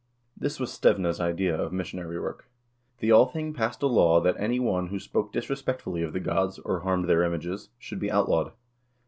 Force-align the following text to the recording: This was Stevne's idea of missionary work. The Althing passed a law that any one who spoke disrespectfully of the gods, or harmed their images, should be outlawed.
This 0.35 0.59
was 0.59 0.71
Stevne's 0.73 1.19
idea 1.19 1.55
of 1.55 1.71
missionary 1.71 2.19
work. 2.19 2.49
The 3.01 3.11
Althing 3.13 3.53
passed 3.53 3.83
a 3.83 3.85
law 3.85 4.19
that 4.21 4.33
any 4.39 4.59
one 4.59 4.87
who 4.87 4.97
spoke 4.99 5.31
disrespectfully 5.31 6.01
of 6.01 6.11
the 6.11 6.19
gods, 6.19 6.57
or 6.57 6.79
harmed 6.79 7.07
their 7.07 7.21
images, 7.21 7.69
should 7.77 7.99
be 7.99 8.09
outlawed. 8.09 8.51